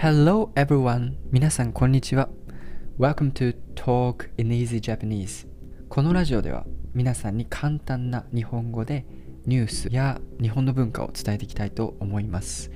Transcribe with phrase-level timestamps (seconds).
[0.00, 1.14] Hello everyone!
[1.32, 2.28] 皆さんこんにちは。
[3.00, 5.48] Welcome to Talk in Easy Japanese.
[5.88, 6.64] このラジオでは
[6.94, 9.04] 皆さんに簡単な日本語で
[9.44, 12.70] ニュースや日本の文化を伝えていきたいと思います。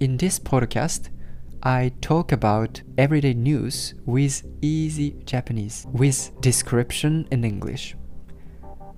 [0.00, 1.10] In this podcast,
[1.62, 7.96] I talk about everyday news with easy Japanese with description in English.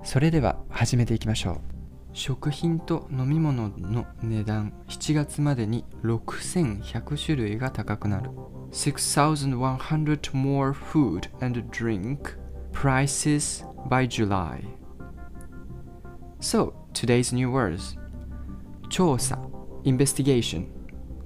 [0.02, 1.71] それでは始めていきましょう。
[2.14, 8.30] 食品と飲み物の値段7月までに6100種類が高くなる
[8.70, 12.36] 6100 more food and drink
[12.72, 14.62] prices by July
[16.40, 17.98] So today's new words
[18.90, 19.38] 調査
[19.84, 20.66] investigation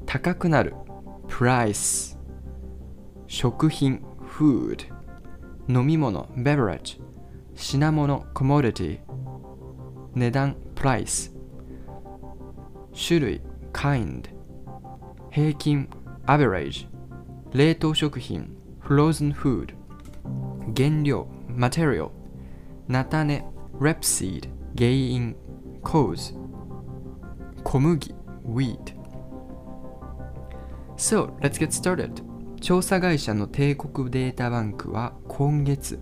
[0.06, 0.74] 高くなる
[1.27, 2.16] price
[3.27, 4.02] 食品
[4.38, 4.86] food
[5.68, 7.00] 飲み物 beverage
[7.56, 9.00] 品物 commodity
[10.14, 11.32] 値段 price
[12.94, 13.40] 種類
[13.72, 14.22] kind
[15.33, 15.88] 平均
[16.27, 16.86] average
[17.52, 18.48] 冷凍食品
[18.80, 19.70] frozen food
[20.77, 22.11] 原料 material
[22.86, 23.42] 菜種
[23.80, 24.44] rapeseed
[24.77, 25.34] 原因
[25.83, 26.33] cause
[27.64, 28.14] 小麦
[28.46, 28.94] wheat
[30.98, 32.22] So, let's get started.
[32.58, 35.98] 調査会社の帝国データバンクは今月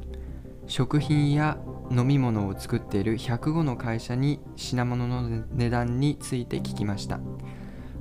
[0.68, 1.58] 食品や
[1.90, 7.20] 飲み物を作っている105の会社に品物の値段について聞きました。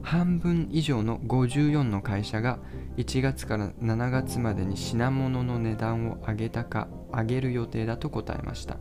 [0.02, 2.60] 半分以上の54の会社が
[2.98, 8.78] 1月から7月までに品物の値段を上げたか上げる予定だと答えました。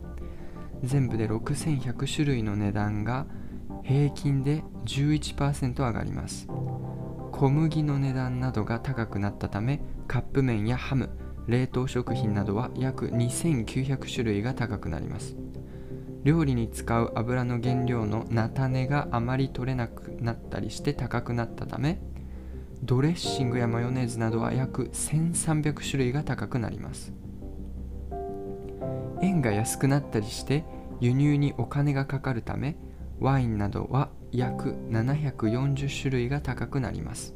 [0.83, 3.25] 全部で6100種類の値段が
[3.83, 6.47] 平均で11%上がります。
[7.31, 11.09] 小麦の値段などが高くなったためカップ麺やハム
[11.47, 15.35] 冷凍食品などは約2900種類が高くなります。
[16.23, 21.99] 料理に使う油の原料の菜種があまり取れなくなったりして高くなったため
[22.81, 27.13] ドレッシングやマヨネーズなどは約1300種類が高くなります。
[29.21, 30.65] 円が安くなったりして
[30.99, 32.75] 輸入にお金がかかるため
[33.19, 37.35] ワインなどは約740種類が高くなります。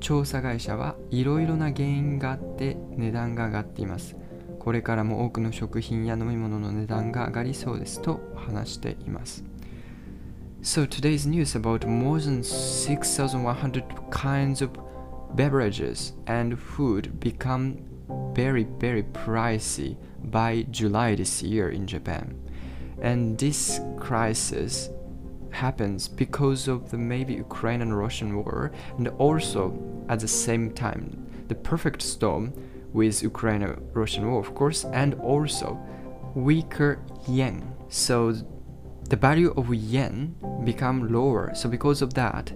[0.00, 4.16] 調査会社はいろいろな原因があって値段が上がっています
[4.58, 9.44] これからも多くの食品や飲み物の値段が上がりそうですと話しています
[10.62, 14.70] So today's news about more than 6,100 kinds of
[15.34, 17.78] beverages and food become
[18.34, 19.96] very very pricey
[20.30, 22.36] by July this year in Japan
[23.00, 24.90] and this crisis
[25.50, 29.78] happens because of the maybe Ukraine and Russian war, and also
[30.08, 32.52] at the same time the perfect storm
[32.92, 35.78] with Ukraine and Russian war, of course, and also
[36.34, 37.74] weaker yen.
[37.88, 38.32] So
[39.08, 41.52] the value of yen become lower.
[41.54, 42.52] So because of that,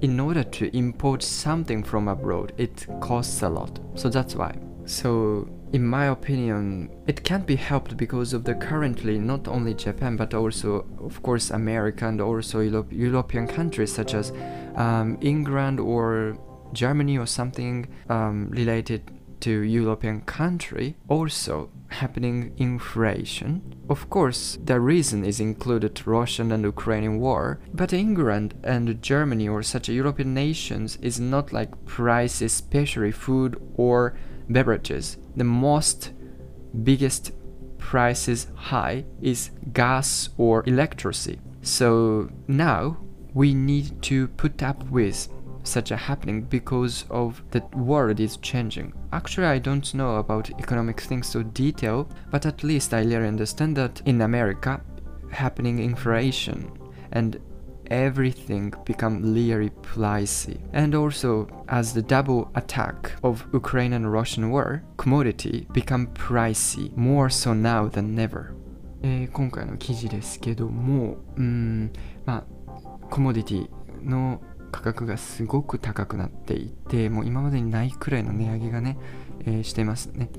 [0.00, 3.80] in order to import something from abroad, it costs a lot.
[3.96, 4.56] So that's why.
[4.84, 10.16] So in my opinion, it can't be helped because of the currently not only Japan
[10.16, 14.32] but also, of course, America and also Euro- European countries such as
[14.76, 16.38] um, England or
[16.72, 23.74] Germany or something um, related to European country also happening inflation.
[23.88, 29.62] Of course, the reason is included Russian and Ukrainian war, but England and Germany or
[29.62, 34.14] such European nations is not like price, especially food or
[34.48, 35.18] beverages.
[35.36, 36.12] The most
[36.82, 37.32] biggest
[37.78, 41.40] prices high is gas or electricity.
[41.62, 42.98] So now
[43.34, 45.28] we need to put up with
[45.62, 48.92] such a happening because of the world is changing.
[49.12, 53.76] Actually, I don't know about economic things so detail, but at least I really understand
[53.76, 54.80] that in America,
[55.30, 56.70] happening inflation
[57.12, 57.38] and
[57.87, 60.59] everything become really pricey.
[60.73, 67.29] And also, as the double attack of Ukraine and Russian war, commodity become pricey more
[67.29, 68.55] so now than never.
[69.05, 71.91] えー今回の記事ですけども、うん、
[72.25, 72.43] まあ、
[73.09, 73.69] コモディティ
[74.01, 78.97] の価格がすごく高くなっていて、もう今までにないくらいの値上げがね、
[79.41, 80.29] えーしてますね。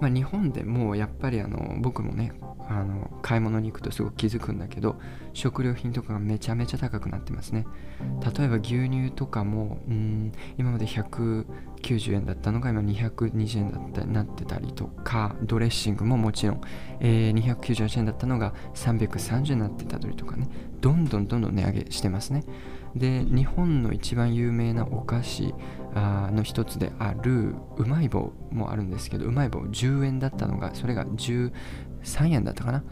[0.00, 2.32] まあ、日本でもやっぱりあの僕もね
[2.68, 4.96] あの買い物に行くとすごく気づくんだけど
[5.32, 7.64] 食料品とかがめちゃめちゃ高くなってますね。
[8.36, 16.60] 例えば牛乳とかもうん今まで190円だったのが今220円だったなってたりとかドレッシングももちろん、
[17.00, 20.48] えー298円だったのが330円になってたりとかね。
[20.80, 22.44] どんどんどんどん値上げしてますね。
[22.94, 25.54] で日本の一番有名なお菓子
[25.96, 31.52] の一つであるうまい棒もあるんですけどうまい棒10円だったのがそれが13
[32.30, 32.84] 円だったかな？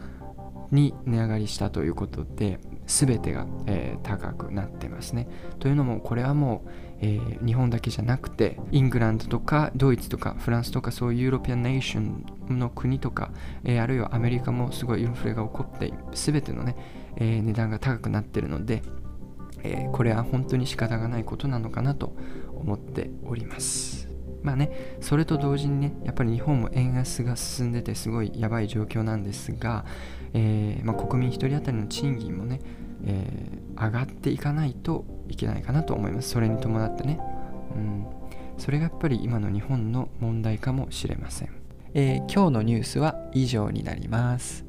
[0.71, 5.27] に値上がりしたということで全てが、えー、高くなってますね。
[5.59, 6.69] というのもこれはもう、
[7.01, 13.31] えー、日本だけじゃなくてイングランドとかドイツとかフランスとかそういうユーロピアンネーションの国とか、
[13.63, 16.75] えー、あるいはアメリカもすごいインフレが起こって全てのね、
[17.17, 18.83] え値段が高くなってるので、
[19.63, 22.15] えこれは本当に仕方がないことなのかなと
[22.65, 24.09] 思っております。
[24.41, 29.85] まあね、それと同時にね、やっぱり日本も円安が進んでてすごいやばい状況なんですが、
[30.33, 32.59] えー、まあ、国民1人当たりの賃金もね、
[33.05, 36.29] えー、上がっていかないといけないかなと思います。
[36.29, 37.19] それに伴ってね。
[37.75, 38.05] うん、
[38.57, 41.49] それがやっぱり今の日本の問題かもしれません。
[41.93, 44.65] えー、今日のニュースは以上になります。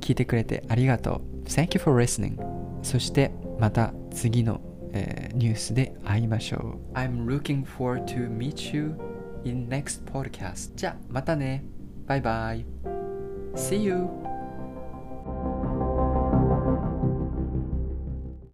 [0.00, 1.44] 聞いてくれてありがとう。
[1.44, 2.38] Thank you for listening.
[2.82, 4.60] そしてまた次の、
[4.93, 6.93] えー、ニュースで会いましょう。
[6.93, 8.95] I'm looking forward to meet you
[9.43, 10.73] in next podcast.
[10.75, 11.63] じゃあまたね。
[12.05, 12.65] バイバイ。
[13.55, 14.26] See you!